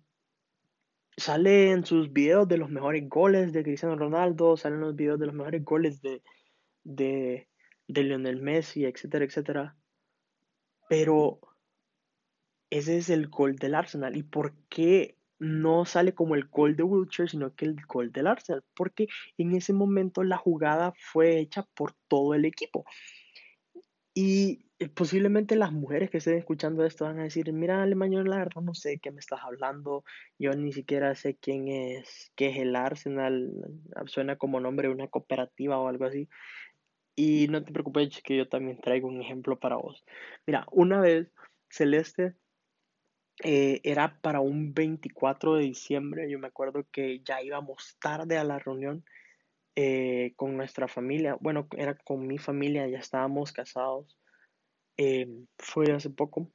sale 1.18 1.72
en 1.72 1.86
sus 1.86 2.12
videos 2.12 2.48
de 2.48 2.58
los 2.58 2.70
mejores 2.70 3.08
goles 3.08 3.54
de 3.54 3.64
Cristiano 3.64 3.96
Ronaldo, 3.96 4.58
salen 4.58 4.82
los 4.82 4.96
videos 4.96 5.20
de 5.20 5.28
los 5.28 5.36
mejores 5.36 5.64
goles 5.64 6.02
de, 6.02 6.22
de, 6.84 7.48
de 7.88 8.04
Lionel 8.04 8.42
Messi, 8.42 8.86
etcétera, 8.86 9.26
etcétera. 9.26 9.78
Pero 10.90 11.40
ese 12.70 12.98
es 12.98 13.10
el 13.10 13.28
gol 13.28 13.56
del 13.56 13.76
Arsenal. 13.76 14.18
¿Y 14.18 14.24
por 14.24 14.54
qué 14.70 15.18
no 15.42 15.86
sale 15.86 16.14
como 16.14 16.36
el 16.36 16.46
gol 16.46 16.76
de 16.76 16.84
Wiltshire, 16.84 17.28
sino 17.28 17.56
que 17.56 17.66
el 17.66 17.76
gol 17.88 18.12
del 18.12 18.28
Arsenal? 18.28 18.64
Porque 18.76 19.08
en 19.38 19.56
ese 19.56 19.74
momento 19.74 20.24
la 20.24 20.38
jugada 20.38 20.94
fue 20.96 21.40
hecha 21.40 21.66
por 21.74 21.94
todo 22.08 22.36
el 22.36 22.46
equipo. 22.46 22.86
Y 24.14 24.66
eh, 24.78 24.88
posiblemente 24.90 25.56
las 25.56 25.72
mujeres 25.72 26.12
que 26.12 26.20
estén 26.20 26.38
escuchando 26.38 26.86
esto 26.86 27.06
van 27.06 27.20
a 27.20 27.24
decir, 27.24 27.52
mira, 27.54 27.82
Alemán, 27.82 28.12
la 28.30 28.48
no 28.62 28.76
sé 28.76 29.00
qué 29.00 29.12
me 29.12 29.20
estás 29.20 29.40
hablando, 29.44 30.04
yo 30.38 30.54
ni 30.54 30.74
siquiera 30.74 31.16
sé 31.16 31.36
quién 31.38 31.68
es, 31.70 32.32
qué 32.36 32.50
es 32.50 32.58
el 32.58 32.76
Arsenal, 32.76 33.52
suena 34.06 34.36
como 34.36 34.60
nombre 34.60 34.90
de 34.90 34.94
una 34.94 35.08
cooperativa 35.08 35.80
o 35.80 35.88
algo 35.88 36.06
así. 36.06 36.30
Y 37.16 37.48
no 37.48 37.64
te 37.64 37.72
preocupes 37.72 38.22
que 38.24 38.38
yo 38.38 38.48
también 38.48 38.80
traigo 38.80 39.08
un 39.08 39.22
ejemplo 39.22 39.60
para 39.60 39.78
vos. 39.78 40.04
Mira, 40.46 40.68
una 40.72 41.02
vez 41.02 41.32
Celeste 41.70 42.36
eh, 43.44 43.82
era 43.84 44.20
para 44.22 44.40
un 44.40 44.74
24 44.74 45.56
de 45.56 45.64
diciembre, 45.64 46.30
yo 46.30 46.40
me 46.40 46.48
acuerdo 46.48 46.86
que 46.92 47.22
ya 47.22 47.42
íbamos 47.42 47.98
tarde 48.00 48.38
a 48.38 48.44
la 48.44 48.60
reunión 48.60 49.04
eh, 49.76 50.34
con 50.36 50.58
nuestra 50.58 50.88
familia, 50.88 51.38
bueno, 51.40 51.68
era 51.78 51.96
con 51.96 52.28
mi 52.28 52.38
familia, 52.38 52.88
ya 52.88 53.00
estábamos 53.00 53.52
casados, 53.52 54.20
eh, 54.98 55.28
fue 55.58 55.92
hace 55.92 56.10
poco, 56.10 56.52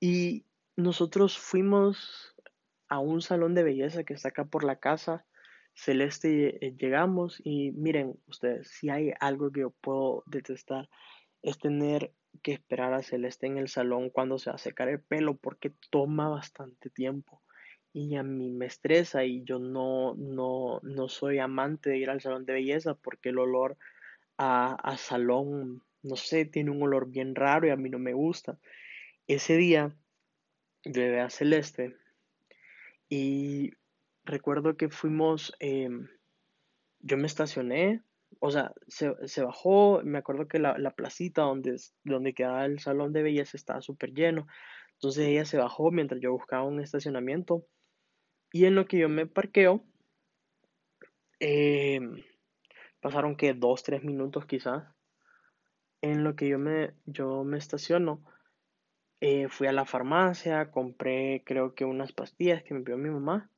y 0.00 0.44
nosotros 0.76 1.38
fuimos 1.38 2.34
a 2.88 2.98
un 2.98 3.22
salón 3.22 3.54
de 3.54 3.62
belleza 3.62 4.04
que 4.04 4.14
está 4.14 4.28
acá 4.28 4.44
por 4.44 4.64
la 4.64 4.76
casa, 4.76 5.24
Celeste, 5.74 6.74
llegamos 6.78 7.40
y 7.42 7.72
miren 7.72 8.18
ustedes, 8.26 8.68
si 8.68 8.90
hay 8.90 9.12
algo 9.20 9.50
que 9.50 9.60
yo 9.60 9.70
puedo 9.70 10.22
detestar 10.26 10.88
es 11.44 11.58
tener 11.58 12.12
que 12.42 12.52
esperar 12.52 12.92
a 12.94 13.02
Celeste 13.02 13.46
en 13.46 13.58
el 13.58 13.68
salón 13.68 14.10
cuando 14.10 14.38
se 14.38 14.50
va 14.50 14.56
a 14.56 14.58
secar 14.58 14.88
el 14.88 15.00
pelo 15.00 15.36
porque 15.36 15.72
toma 15.90 16.28
bastante 16.28 16.90
tiempo 16.90 17.42
y 17.94 18.16
a 18.16 18.24
mí 18.24 18.50
me 18.50 18.66
estresa 18.66 19.24
y 19.24 19.44
yo 19.44 19.60
no, 19.60 20.14
no, 20.16 20.80
no 20.82 21.08
soy 21.08 21.38
amante 21.38 21.90
de 21.90 21.98
ir 21.98 22.10
al 22.10 22.20
salón 22.20 22.44
de 22.44 22.54
belleza 22.54 22.94
porque 22.94 23.28
el 23.28 23.38
olor 23.38 23.78
a, 24.36 24.74
a 24.74 24.96
salón, 24.96 25.82
no 26.02 26.16
sé, 26.16 26.44
tiene 26.44 26.72
un 26.72 26.82
olor 26.82 27.08
bien 27.08 27.36
raro 27.36 27.68
y 27.68 27.70
a 27.70 27.76
mí 27.76 27.88
no 27.88 28.00
me 28.00 28.12
gusta. 28.12 28.58
Ese 29.28 29.56
día 29.56 29.94
llevé 30.82 31.20
a 31.20 31.30
Celeste 31.30 31.96
y 33.08 33.74
recuerdo 34.24 34.76
que 34.76 34.88
fuimos, 34.88 35.54
em, 35.60 36.08
yo 36.98 37.16
me 37.16 37.26
estacioné 37.26 38.02
o 38.40 38.50
sea, 38.50 38.72
se, 38.88 39.14
se, 39.26 39.42
bajó, 39.42 40.02
me 40.04 40.18
acuerdo 40.18 40.48
que 40.48 40.58
la, 40.58 40.78
la 40.78 40.92
placita 40.92 41.42
donde, 41.42 41.76
donde 42.04 42.34
quedaba 42.34 42.64
el 42.66 42.78
salón 42.80 43.12
de 43.12 43.22
belleza 43.22 43.56
estaba 43.56 43.80
súper 43.82 44.12
lleno, 44.12 44.46
entonces 44.94 45.26
ella 45.28 45.44
se 45.44 45.58
bajó 45.58 45.90
mientras 45.90 46.20
yo 46.20 46.32
buscaba 46.32 46.64
un 46.64 46.80
estacionamiento 46.80 47.66
y 48.52 48.66
en 48.66 48.74
lo 48.76 48.86
que 48.86 48.98
yo 48.98 49.08
me 49.08 49.26
parqueo, 49.26 49.84
eh, 51.40 52.00
pasaron 53.00 53.36
que 53.36 53.52
dos, 53.52 53.82
tres 53.82 54.04
minutos 54.04 54.46
quizás, 54.46 54.84
en 56.00 56.22
lo 56.22 56.36
que 56.36 56.48
yo 56.48 56.58
me, 56.58 56.94
yo 57.04 57.44
me 57.44 57.58
estaciono, 57.58 58.22
eh, 59.20 59.48
fui 59.48 59.66
a 59.66 59.72
la 59.72 59.84
farmacia, 59.84 60.70
compré 60.70 61.42
creo 61.44 61.74
que 61.74 61.84
unas 61.84 62.12
pastillas 62.12 62.62
que 62.62 62.74
me 62.74 62.82
pidió 62.82 62.96
mi 62.96 63.10
mamá 63.10 63.50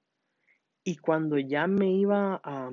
y 0.84 0.96
cuando 0.96 1.38
ya 1.38 1.66
me 1.66 1.90
iba 1.90 2.40
a 2.42 2.70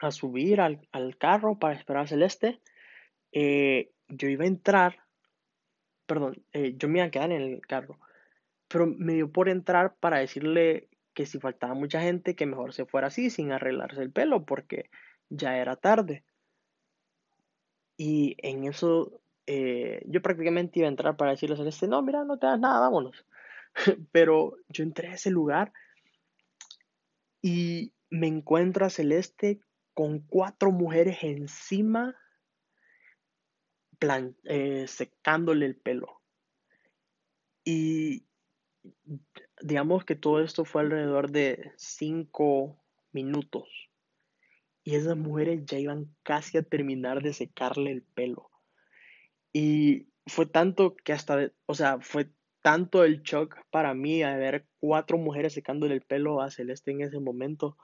a 0.00 0.10
subir 0.10 0.60
al, 0.60 0.80
carro 1.18 1.58
para 1.58 1.74
esperar 1.74 2.04
a 2.04 2.08
Celeste, 2.08 2.60
eh, 3.32 3.90
yo 4.08 4.28
iba 4.28 4.44
a 4.44 4.48
entrar, 4.48 4.98
perdón, 6.06 6.42
eh, 6.52 6.74
yo 6.76 6.88
me 6.88 6.98
iba 6.98 7.06
a 7.06 7.10
quedar 7.10 7.32
en 7.32 7.42
el 7.42 7.60
carro, 7.60 7.98
pero 8.68 8.86
me 8.86 9.14
dio 9.14 9.30
por 9.30 9.48
entrar 9.48 9.96
para 9.96 10.18
decirle 10.18 10.88
que 11.14 11.26
si 11.26 11.38
faltaba 11.38 11.74
mucha 11.74 12.00
gente, 12.00 12.34
que 12.34 12.46
mejor 12.46 12.72
se 12.72 12.86
fuera 12.86 13.08
así, 13.08 13.30
sin 13.30 13.52
arreglarse 13.52 14.02
el 14.02 14.12
pelo, 14.12 14.44
porque 14.44 14.90
ya 15.28 15.58
era 15.58 15.76
tarde. 15.76 16.24
Y 17.96 18.36
en 18.38 18.64
eso 18.64 19.20
eh, 19.46 20.02
yo 20.06 20.22
prácticamente 20.22 20.78
iba 20.78 20.86
a 20.86 20.90
entrar 20.90 21.16
para 21.16 21.32
decirle 21.32 21.54
a 21.54 21.58
Celeste, 21.58 21.88
no, 21.88 22.02
mira, 22.02 22.24
no 22.24 22.38
te 22.38 22.46
das 22.46 22.60
nada, 22.60 22.80
vámonos. 22.80 23.24
pero 24.12 24.56
yo 24.68 24.84
entré 24.84 25.08
a 25.08 25.14
ese 25.14 25.30
lugar 25.30 25.72
y 27.42 27.92
me 28.10 28.26
encuentro 28.26 28.86
a 28.86 28.90
Celeste 28.90 29.60
con 29.94 30.20
cuatro 30.20 30.72
mujeres 30.72 31.18
encima 31.22 32.16
plan, 34.00 34.36
eh, 34.44 34.86
secándole 34.88 35.66
el 35.66 35.76
pelo. 35.76 36.20
Y 37.64 38.24
digamos 39.60 40.04
que 40.04 40.16
todo 40.16 40.42
esto 40.42 40.64
fue 40.64 40.82
alrededor 40.82 41.30
de 41.30 41.72
cinco 41.76 42.82
minutos. 43.12 43.68
Y 44.82 44.94
esas 44.94 45.16
mujeres 45.16 45.64
ya 45.66 45.78
iban 45.78 46.16
casi 46.22 46.58
a 46.58 46.62
terminar 46.62 47.22
de 47.22 47.34
secarle 47.34 47.92
el 47.92 48.02
pelo. 48.02 48.50
Y 49.52 50.08
fue 50.26 50.46
tanto 50.46 50.96
que 50.96 51.12
hasta, 51.12 51.52
o 51.66 51.74
sea, 51.74 52.00
fue 52.00 52.30
tanto 52.62 53.04
el 53.04 53.22
shock 53.22 53.56
para 53.70 53.94
mí 53.94 54.22
a 54.22 54.36
ver 54.36 54.66
cuatro 54.80 55.18
mujeres 55.18 55.52
secándole 55.52 55.94
el 55.94 56.02
pelo 56.02 56.40
a 56.40 56.50
Celeste 56.50 56.90
en 56.90 57.02
ese 57.02 57.18
momento 57.18 57.76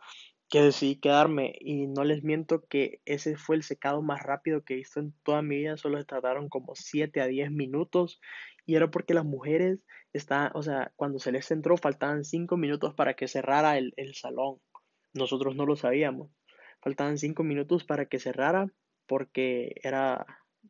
que 0.49 0.63
decidí 0.63 0.97
quedarme 0.97 1.55
y 1.61 1.87
no 1.87 2.05
les 2.05 2.23
miento 2.23 2.65
que 2.67 3.01
ese 3.05 3.37
fue 3.37 3.57
el 3.57 3.63
secado 3.63 4.03
más 4.03 4.23
rápido 4.23 4.65
que 4.65 4.77
visto 4.77 5.01
en 5.01 5.13
toda 5.25 5.43
mi 5.43 5.57
vida, 5.57 5.77
solo 5.77 5.99
se 5.99 6.05
tardaron 6.05 6.49
como 6.49 6.75
7 6.75 7.21
a 7.21 7.27
10 7.27 7.51
minutos 7.51 8.21
y 8.65 8.77
era 8.77 8.91
porque 8.91 9.15
las 9.15 9.25
mujeres 9.25 9.81
estaban, 10.13 10.51
o 10.55 10.63
sea, 10.63 10.93
cuando 10.97 11.19
se 11.19 11.33
les 11.33 11.51
entró 11.51 11.77
faltaban 11.77 12.25
5 12.25 12.57
minutos 12.57 12.95
para 12.95 13.15
que 13.15 13.29
cerrara 13.29 13.79
el, 13.79 13.93
el 13.97 14.15
salón, 14.15 14.61
nosotros 15.15 15.57
no 15.57 15.67
lo 15.67 15.77
sabíamos, 15.77 16.31
faltaban 16.81 17.19
5 17.19 17.43
minutos 17.43 17.85
para 17.85 18.07
que 18.07 18.21
cerrara 18.21 18.69
porque 19.07 19.75
era 19.83 20.27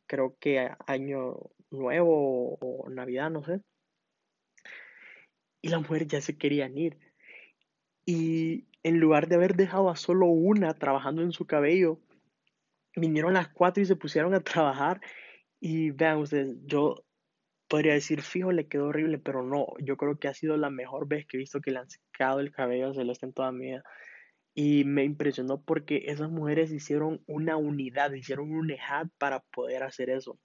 creo 0.07 0.37
que 0.39 0.69
año 0.87 1.35
nuevo 1.69 2.57
o 2.61 2.89
Navidad, 2.89 3.29
no 3.29 3.43
sé, 3.43 3.61
y 5.61 5.69
las 5.69 5.81
mujeres 5.81 6.07
ya 6.07 6.21
se 6.21 6.37
querían 6.37 6.77
ir. 6.77 6.97
Y 8.05 8.66
en 8.83 8.99
lugar 8.99 9.27
de 9.27 9.35
haber 9.35 9.55
dejado 9.55 9.89
a 9.89 9.95
solo 9.95 10.27
una 10.27 10.73
trabajando 10.73 11.21
en 11.21 11.31
su 11.31 11.45
cabello, 11.45 11.99
vinieron 12.95 13.33
las 13.33 13.49
cuatro 13.49 13.83
y 13.83 13.85
se 13.85 13.95
pusieron 13.95 14.33
a 14.33 14.41
trabajar. 14.41 15.01
Y 15.59 15.91
vean 15.91 16.19
ustedes, 16.19 16.55
yo 16.65 17.03
podría 17.67 17.93
decir, 17.93 18.21
fijo, 18.21 18.51
le 18.51 18.67
quedó 18.67 18.87
horrible, 18.87 19.17
pero 19.19 19.43
no, 19.43 19.67
yo 19.79 19.97
creo 19.97 20.19
que 20.19 20.27
ha 20.27 20.33
sido 20.33 20.57
la 20.57 20.69
mejor 20.69 21.07
vez 21.07 21.25
que 21.25 21.37
he 21.37 21.39
visto 21.39 21.61
que 21.61 21.71
le 21.71 21.79
han 21.79 21.89
secado 21.89 22.39
el 22.39 22.51
cabello 22.51 22.89
a 22.89 22.93
Celeste 22.93 23.25
en 23.25 23.33
toda 23.33 23.51
mi 23.51 23.65
vida. 23.65 23.83
Y 24.53 24.85
me 24.85 25.03
impresionó 25.03 25.61
porque 25.61 26.05
esas 26.07 26.31
mujeres 26.31 26.71
hicieron 26.71 27.21
una 27.27 27.57
unidad, 27.57 28.11
hicieron 28.13 28.51
un 28.51 28.71
ejad 28.71 29.07
para 29.19 29.41
poder 29.41 29.83
hacer 29.83 30.09
eso. 30.09 30.39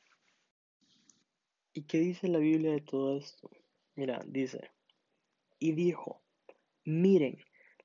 ¿Y 1.73 1.85
qué 1.85 1.99
dice 1.99 2.29
la 2.29 2.39
Biblia 2.39 2.73
de 2.73 2.83
todo 2.83 3.17
esto? 3.17 3.51
Mira, 3.95 4.21
dice, 4.27 4.71
y 5.59 5.73
dijo, 5.73 6.23
miren, 6.85 7.39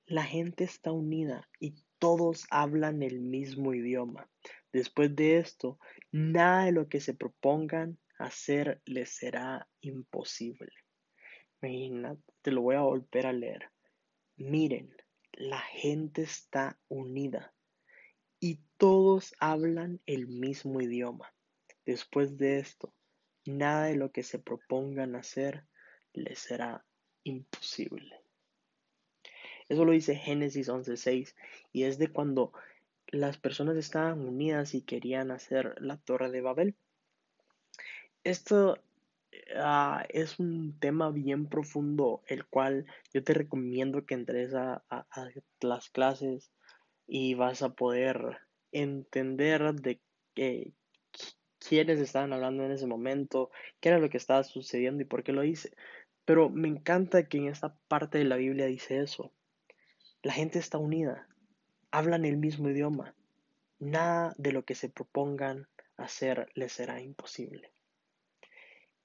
la 0.08 0.24
gente 0.24 0.64
está 0.64 0.94
unida 0.94 1.50
y 1.60 1.76
todos 2.00 2.46
hablan 2.50 3.04
el 3.04 3.20
mismo 3.20 3.74
idioma. 3.74 4.30
Después 4.72 5.14
de 5.16 5.38
esto, 5.38 5.80
nada 6.12 6.66
de 6.66 6.72
lo 6.72 6.88
que 6.88 7.02
se 7.02 7.14
propongan 7.14 8.00
hacer 8.18 8.82
les 8.86 9.10
será 9.10 9.68
imposible. 9.82 10.72
Imagínate, 11.62 12.24
te 12.42 12.52
lo 12.52 12.62
voy 12.62 12.76
a 12.76 12.82
volver 12.82 13.28
a 13.28 13.34
leer. 13.34 13.70
Miren, 14.38 14.96
la 15.34 15.60
gente 15.60 16.22
está 16.22 16.80
unida 16.88 17.54
y 18.40 18.62
todos 18.78 19.36
hablan 19.40 20.02
el 20.06 20.28
mismo 20.28 20.80
idioma. 20.80 21.34
Después 21.86 22.38
de 22.38 22.60
esto, 22.60 22.94
nada 23.46 23.86
de 23.86 23.96
lo 23.96 24.14
que 24.14 24.24
se 24.24 24.40
propongan 24.40 25.16
hacer 25.16 25.66
les 26.14 26.40
será 26.40 26.86
imposible. 27.24 28.27
Eso 29.70 29.86
lo 29.86 29.92
dice 29.92 30.16
Génesis 30.16 30.70
11.6 30.70 31.36
y 31.74 31.84
es 31.84 31.98
de 31.98 32.08
cuando 32.08 32.54
las 33.08 33.38
personas 33.38 33.78
estaban 33.78 34.20
unidas 34.22 34.74
y 34.74 34.82
querían 34.82 35.32
hacer 35.32 35.76
la 35.80 35.98
torre 35.98 36.32
de 36.32 36.42
Babel. 36.42 36.76
Esto 38.24 38.78
ah, 39.56 40.06
es 40.10 40.40
un 40.40 40.78
tema 40.80 41.12
bien 41.12 41.48
profundo, 41.48 42.24
el 42.28 42.46
cual 42.46 42.86
yo 43.14 43.24
te 43.24 43.34
recomiendo 43.34 44.06
que 44.06 44.16
entres 44.16 44.54
a, 44.54 44.84
las 45.62 45.90
clases 45.90 46.52
y 47.06 47.36
vas 47.36 47.62
a 47.62 47.70
poder 47.70 48.40
entender 48.72 49.74
de 49.76 50.02
qué, 50.34 50.74
quiénes 51.60 52.00
estaban 52.00 52.34
hablando 52.34 52.66
en 52.66 52.72
ese 52.72 52.88
momento, 52.88 53.52
qué 53.80 53.90
era 53.90 54.00
lo 54.00 54.10
que 54.10 54.18
estaba 54.18 54.44
sucediendo 54.44 55.04
y 55.04 55.06
por 55.06 55.24
qué 55.24 55.32
lo 55.32 55.44
hice. 55.44 55.72
Pero 56.26 56.50
me 56.50 56.68
encanta 56.68 57.28
que 57.28 57.38
en 57.38 57.48
esta 57.48 57.78
parte 57.88 58.18
de 58.18 58.26
la 58.26 58.36
Biblia 58.36 58.66
dice 58.66 59.00
eso. 59.00 59.32
La 60.24 60.34
gente 60.34 60.58
está 60.58 60.78
unida, 60.78 61.28
hablan 61.92 62.26
el 62.26 62.38
mismo 62.38 62.70
idioma. 62.70 63.16
Nada 63.80 64.34
de 64.38 64.52
lo 64.52 64.66
que 64.66 64.74
se 64.74 64.90
propongan 64.90 65.68
hacer 65.96 66.50
les 66.56 66.74
será 66.74 67.02
imposible. 67.02 67.72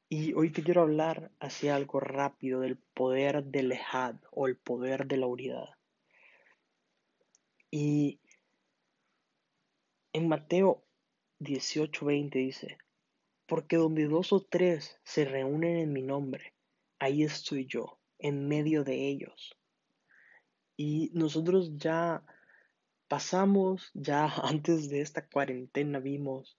Y 0.09 0.33
hoy 0.35 0.51
te 0.51 0.63
quiero 0.63 0.83
hablar 0.83 1.31
hacia 1.39 1.75
algo 1.75 2.01
rápido 2.01 2.61
del 2.61 2.77
poder 2.77 3.45
del 3.45 3.73
Ejad 3.73 4.17
o 4.31 4.47
el 4.47 4.57
poder 4.57 5.07
de 5.07 5.17
la 5.19 5.27
unidad. 5.27 5.69
Y 7.71 8.21
en 10.15 10.29
Mateo 10.29 10.83
18:20 11.41 12.39
dice, 12.39 12.79
porque 13.47 13.77
donde 13.77 14.07
dos 14.07 14.33
o 14.33 14.41
tres 14.41 14.99
se 15.05 15.27
reúnen 15.27 15.77
en 15.77 15.93
mi 15.93 16.03
nombre, 16.03 16.55
ahí 16.99 17.23
estoy 17.23 17.67
yo, 17.67 17.99
en 18.19 18.49
medio 18.49 18.85
de 18.85 19.09
ellos. 19.09 19.57
Y 20.77 21.11
nosotros 21.15 21.77
ya 21.77 22.25
pasamos, 23.09 23.91
ya 23.95 24.27
antes 24.43 24.89
de 24.89 25.01
esta 25.01 25.27
cuarentena 25.27 25.99
vimos 25.99 26.59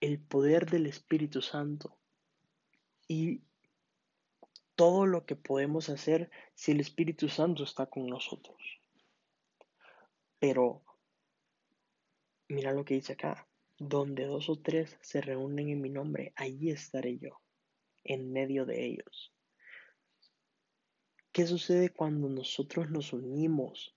el 0.00 0.20
poder 0.20 0.68
del 0.68 0.86
Espíritu 0.86 1.40
Santo 1.40 1.96
y 3.08 3.42
todo 4.74 5.06
lo 5.06 5.24
que 5.24 5.36
podemos 5.36 5.88
hacer 5.88 6.30
si 6.54 6.72
el 6.72 6.80
Espíritu 6.80 7.28
Santo 7.28 7.64
está 7.64 7.86
con 7.86 8.06
nosotros. 8.06 8.56
Pero 10.38 10.82
mira 12.48 12.72
lo 12.72 12.84
que 12.84 12.94
dice 12.94 13.14
acá, 13.14 13.48
donde 13.78 14.26
dos 14.26 14.48
o 14.48 14.56
tres 14.56 14.96
se 15.00 15.20
reúnen 15.20 15.70
en 15.70 15.80
mi 15.80 15.88
nombre, 15.88 16.32
allí 16.36 16.70
estaré 16.70 17.18
yo, 17.18 17.40
en 18.04 18.32
medio 18.32 18.66
de 18.66 18.84
ellos. 18.84 19.35
¿Qué 21.36 21.46
sucede 21.46 21.90
cuando 21.90 22.30
nosotros 22.30 22.88
nos 22.88 23.12
unimos 23.12 23.94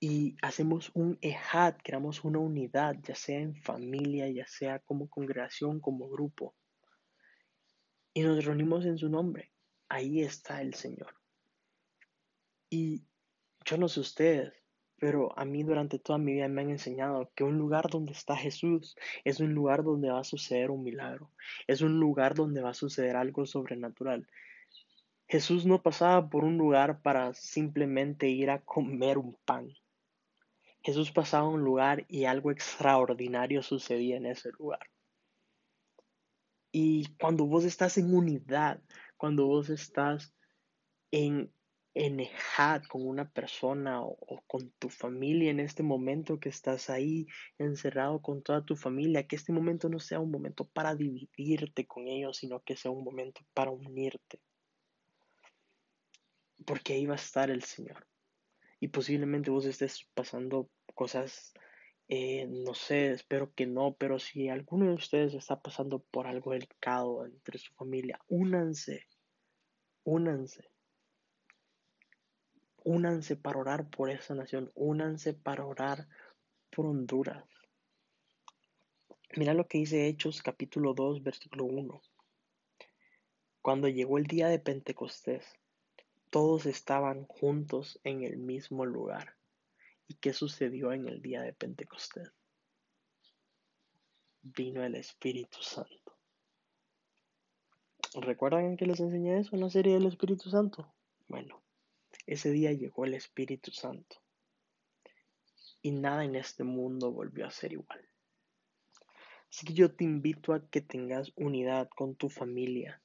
y 0.00 0.34
hacemos 0.40 0.90
un 0.94 1.18
ejad, 1.20 1.74
creamos 1.84 2.24
una 2.24 2.38
unidad, 2.38 2.96
ya 3.06 3.14
sea 3.14 3.38
en 3.38 3.54
familia, 3.54 4.30
ya 4.30 4.46
sea 4.46 4.78
como 4.78 5.10
congregación, 5.10 5.78
como 5.78 6.08
grupo, 6.08 6.54
y 8.14 8.22
nos 8.22 8.42
reunimos 8.42 8.86
en 8.86 8.96
su 8.96 9.10
nombre, 9.10 9.52
ahí 9.90 10.22
está 10.22 10.62
el 10.62 10.72
Señor. 10.72 11.14
Y 12.70 13.04
yo 13.66 13.76
no 13.76 13.86
sé 13.86 14.00
ustedes, 14.00 14.54
pero 14.96 15.38
a 15.38 15.44
mí 15.44 15.64
durante 15.64 15.98
toda 15.98 16.18
mi 16.18 16.32
vida 16.32 16.48
me 16.48 16.62
han 16.62 16.70
enseñado 16.70 17.30
que 17.34 17.44
un 17.44 17.58
lugar 17.58 17.90
donde 17.90 18.12
está 18.12 18.38
Jesús 18.38 18.96
es 19.24 19.38
un 19.38 19.52
lugar 19.52 19.84
donde 19.84 20.08
va 20.08 20.20
a 20.20 20.24
suceder 20.24 20.70
un 20.70 20.82
milagro, 20.82 21.30
es 21.66 21.82
un 21.82 22.00
lugar 22.00 22.34
donde 22.34 22.62
va 22.62 22.70
a 22.70 22.74
suceder 22.74 23.16
algo 23.16 23.44
sobrenatural. 23.44 24.26
Jesús 25.34 25.66
no 25.66 25.82
pasaba 25.82 26.30
por 26.30 26.44
un 26.44 26.58
lugar 26.58 27.02
para 27.02 27.34
simplemente 27.34 28.28
ir 28.28 28.50
a 28.50 28.60
comer 28.60 29.18
un 29.18 29.36
pan. 29.44 29.68
Jesús 30.80 31.10
pasaba 31.10 31.48
a 31.48 31.50
un 31.50 31.64
lugar 31.64 32.06
y 32.06 32.26
algo 32.26 32.52
extraordinario 32.52 33.60
sucedía 33.64 34.16
en 34.16 34.26
ese 34.26 34.52
lugar. 34.52 34.86
Y 36.70 37.16
cuando 37.16 37.46
vos 37.46 37.64
estás 37.64 37.98
en 37.98 38.14
unidad, 38.14 38.80
cuando 39.16 39.46
vos 39.46 39.70
estás 39.70 40.32
en 41.10 41.52
enejad 41.94 42.84
con 42.84 43.04
una 43.04 43.28
persona 43.28 44.02
o, 44.04 44.16
o, 44.20 44.40
con 44.46 44.70
tu 44.78 44.88
familia 44.88 45.50
en 45.50 45.58
este 45.58 45.82
momento 45.82 46.38
que 46.38 46.48
estás 46.48 46.90
ahí 46.90 47.26
encerrado 47.58 48.22
con 48.22 48.44
toda 48.44 48.64
tu 48.64 48.76
familia, 48.76 49.26
que 49.26 49.34
este 49.34 49.52
momento 49.52 49.88
no 49.88 49.98
sea 49.98 50.20
un 50.20 50.30
momento 50.30 50.64
para 50.64 50.94
dividirte 50.94 51.88
con 51.88 52.06
ellos, 52.06 52.36
sino 52.36 52.62
que 52.62 52.76
sea 52.76 52.92
un 52.92 53.02
momento 53.02 53.40
para 53.52 53.72
unirte. 53.72 54.40
Porque 56.64 56.94
ahí 56.94 57.06
va 57.06 57.14
a 57.14 57.16
estar 57.16 57.50
el 57.50 57.62
Señor 57.62 58.06
y 58.84 58.88
posiblemente 58.88 59.50
vos 59.50 59.64
estés 59.64 60.06
pasando 60.12 60.68
cosas, 60.94 61.54
eh, 62.08 62.46
no 62.46 62.74
sé, 62.74 63.12
espero 63.12 63.50
que 63.54 63.66
no, 63.66 63.94
pero 63.94 64.18
si 64.18 64.50
alguno 64.50 64.86
de 64.86 64.92
ustedes 64.92 65.32
está 65.32 65.62
pasando 65.62 66.00
por 66.00 66.26
algo 66.26 66.52
delicado 66.52 67.24
entre 67.24 67.58
su 67.58 67.72
familia, 67.72 68.20
únanse, 68.28 69.06
únanse. 70.04 70.68
Únanse 72.84 73.36
para 73.36 73.58
orar 73.58 73.88
por 73.88 74.10
esa 74.10 74.34
nación, 74.34 74.70
únanse 74.74 75.32
para 75.32 75.64
orar 75.64 76.06
por 76.68 76.84
Honduras. 76.84 77.48
Mira 79.34 79.54
lo 79.54 79.66
que 79.66 79.78
dice 79.78 80.06
Hechos 80.06 80.42
capítulo 80.42 80.92
2, 80.92 81.22
versículo 81.22 81.64
1. 81.64 82.02
Cuando 83.62 83.88
llegó 83.88 84.18
el 84.18 84.26
día 84.26 84.48
de 84.48 84.58
Pentecostés, 84.58 85.58
todos 86.34 86.66
estaban 86.66 87.26
juntos 87.26 88.00
en 88.02 88.24
el 88.24 88.38
mismo 88.38 88.84
lugar. 88.84 89.36
¿Y 90.08 90.14
qué 90.14 90.32
sucedió 90.32 90.90
en 90.90 91.06
el 91.06 91.22
día 91.22 91.42
de 91.42 91.52
Pentecostés? 91.52 92.32
Vino 94.42 94.82
el 94.82 94.96
Espíritu 94.96 95.62
Santo. 95.62 96.18
¿Recuerdan 98.14 98.76
que 98.76 98.84
les 98.84 98.98
enseñé 98.98 99.38
eso 99.38 99.54
en 99.54 99.60
la 99.60 99.70
serie 99.70 99.94
del 99.94 100.06
Espíritu 100.06 100.50
Santo? 100.50 100.92
Bueno, 101.28 101.62
ese 102.26 102.50
día 102.50 102.72
llegó 102.72 103.04
el 103.04 103.14
Espíritu 103.14 103.70
Santo. 103.70 104.16
Y 105.82 105.92
nada 105.92 106.24
en 106.24 106.34
este 106.34 106.64
mundo 106.64 107.12
volvió 107.12 107.46
a 107.46 107.52
ser 107.52 107.74
igual. 107.74 108.08
Así 109.50 109.66
que 109.66 109.72
yo 109.72 109.94
te 109.94 110.02
invito 110.02 110.52
a 110.52 110.68
que 110.68 110.80
tengas 110.80 111.30
unidad 111.36 111.88
con 111.94 112.16
tu 112.16 112.28
familia, 112.28 113.03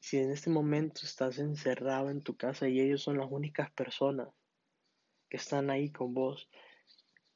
si 0.00 0.18
en 0.18 0.30
este 0.30 0.50
momento 0.50 1.02
estás 1.04 1.38
encerrado 1.38 2.10
en 2.10 2.22
tu 2.22 2.36
casa 2.36 2.68
y 2.68 2.80
ellos 2.80 3.02
son 3.02 3.18
las 3.18 3.30
únicas 3.30 3.70
personas 3.72 4.28
que 5.28 5.36
están 5.36 5.70
ahí 5.70 5.90
con 5.90 6.14
vos, 6.14 6.48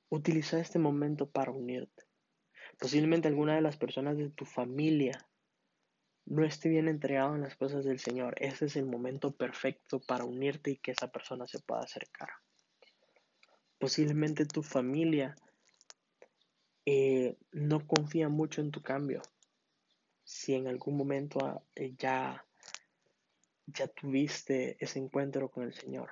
utiliza 0.09 0.61
este 0.61 0.79
momento 0.79 1.31
para 1.31 1.53
unirte. 1.53 2.05
Posiblemente 2.79 3.29
alguna 3.29 3.55
de 3.55 3.63
las 3.63 3.77
personas 3.77 4.17
de 4.17 4.31
tu 4.31 4.45
familia 4.45 5.29
no 6.25 6.45
esté 6.45 6.69
bien 6.69 6.89
entregado 6.89 7.35
en 7.35 7.43
las 7.43 7.57
cosas 7.57 7.85
del 7.85 7.99
Señor. 7.99 8.35
Ese 8.39 8.67
es 8.67 8.77
el 8.77 8.87
momento 8.87 9.35
perfecto 9.35 10.01
para 10.01 10.25
unirte 10.25 10.71
y 10.71 10.77
que 10.77 10.93
esa 10.93 11.11
persona 11.11 11.47
se 11.47 11.61
pueda 11.61 11.83
acercar. 11.83 12.29
Posiblemente 13.79 14.47
tu 14.47 14.63
familia 14.63 15.35
eh, 16.87 17.37
no 17.51 17.87
confía 17.87 18.29
mucho 18.29 18.61
en 18.61 18.71
tu 18.71 18.83
cambio. 18.83 19.23
Si 20.25 20.55
en 20.55 20.69
algún 20.69 20.97
momento 20.97 21.65
eh, 21.75 21.95
ya 21.99 22.47
ya 23.67 23.89
tuviste 23.89 24.77
ese 24.81 24.99
encuentro 24.99 25.51
con 25.51 25.65
el 25.65 25.75
Señor. 25.75 26.11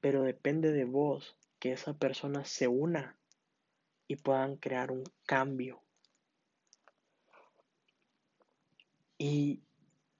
Pero 0.00 0.22
depende 0.22 0.72
de 0.72 0.84
vos 0.84 1.36
que 1.58 1.72
esa 1.72 1.94
persona 1.94 2.44
se 2.44 2.68
una 2.68 3.18
y 4.08 4.16
puedan 4.16 4.56
crear 4.56 4.90
un 4.90 5.04
cambio. 5.26 5.82
Y 9.18 9.62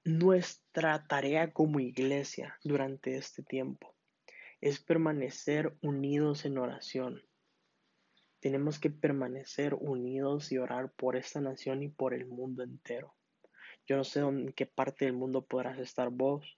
nuestra 0.05 1.05
tarea 1.07 1.51
como 1.51 1.79
iglesia 1.79 2.57
durante 2.63 3.17
este 3.17 3.43
tiempo 3.43 3.93
es 4.61 4.79
permanecer 4.79 5.77
unidos 5.81 6.45
en 6.45 6.57
oración. 6.57 7.21
Tenemos 8.39 8.79
que 8.79 8.89
permanecer 8.89 9.73
unidos 9.73 10.51
y 10.51 10.57
orar 10.57 10.91
por 10.93 11.17
esta 11.17 11.41
nación 11.41 11.83
y 11.83 11.89
por 11.89 12.13
el 12.13 12.25
mundo 12.25 12.63
entero. 12.63 13.13
Yo 13.87 13.97
no 13.97 14.03
sé 14.03 14.19
en 14.21 14.53
qué 14.53 14.65
parte 14.65 15.05
del 15.05 15.13
mundo 15.13 15.45
podrás 15.45 15.79
estar 15.79 16.09
vos. 16.09 16.57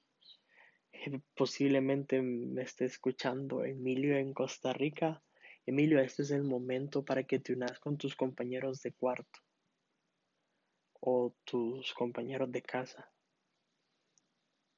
Eh, 0.91 1.19
posiblemente 1.35 2.21
me 2.21 2.61
esté 2.61 2.85
escuchando 2.85 3.63
Emilio 3.63 4.17
en 4.17 4.33
Costa 4.33 4.73
Rica. 4.73 5.23
Emilio, 5.65 5.99
este 5.99 6.21
es 6.21 6.31
el 6.31 6.43
momento 6.43 7.03
para 7.03 7.23
que 7.23 7.39
te 7.39 7.53
unas 7.53 7.79
con 7.79 7.97
tus 7.97 8.15
compañeros 8.15 8.81
de 8.81 8.93
cuarto 8.93 9.39
o 10.99 11.35
tus 11.43 11.93
compañeros 11.93 12.51
de 12.51 12.61
casa 12.61 13.11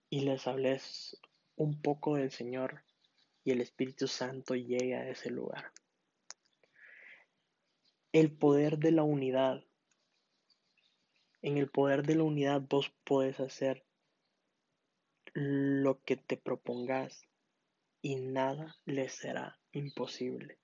y 0.10 0.22
les 0.22 0.48
hables 0.48 1.20
un 1.56 1.82
poco 1.82 2.16
del 2.16 2.32
Señor 2.32 2.84
y 3.44 3.52
el 3.52 3.62
Espíritu 3.62 4.08
Santo 4.08 4.56
llegue 4.56 4.96
a 4.96 5.10
ese 5.10 5.30
lugar. 5.30 5.72
El 8.14 8.32
poder 8.32 8.78
de 8.78 8.92
la 8.92 9.04
unidad 9.04 9.67
en 11.42 11.58
el 11.58 11.70
poder 11.70 12.04
de 12.04 12.16
la 12.16 12.24
unidad 12.24 12.62
vos 12.70 12.92
podés 13.04 13.40
hacer 13.40 13.86
lo 15.34 16.02
que 16.04 16.18
te 16.18 16.38
propongas 16.38 17.28
y 18.02 18.16
nada 18.16 18.76
les 18.86 19.14
será 19.14 19.60
imposible. 19.72 20.58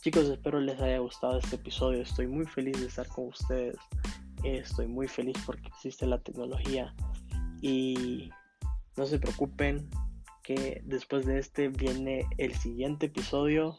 Chicos, 0.00 0.28
espero 0.28 0.60
les 0.60 0.78
haya 0.82 0.98
gustado 0.98 1.38
este 1.38 1.56
episodio. 1.56 2.02
Estoy 2.02 2.26
muy 2.26 2.44
feliz 2.44 2.78
de 2.78 2.88
estar 2.88 3.08
con 3.08 3.28
ustedes. 3.28 3.76
Estoy 4.42 4.86
muy 4.86 5.08
feliz 5.08 5.36
porque 5.46 5.68
existe 5.68 6.06
la 6.06 6.18
tecnología. 6.18 6.94
Y 7.62 8.30
no 8.96 9.06
se 9.06 9.18
preocupen 9.18 9.88
que 10.42 10.82
después 10.84 11.26
de 11.26 11.38
este 11.38 11.68
viene 11.68 12.26
el 12.38 12.54
siguiente 12.54 13.06
episodio. 13.06 13.78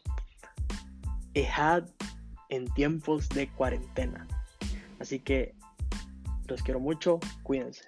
EHAD 1.34 1.84
en 2.48 2.66
tiempos 2.74 3.28
de 3.28 3.48
cuarentena. 3.48 4.26
Así 4.98 5.20
que 5.20 5.54
los 6.48 6.62
quiero 6.62 6.80
mucho. 6.80 7.20
Cuídense. 7.42 7.84